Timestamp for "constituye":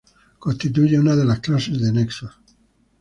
0.39-0.99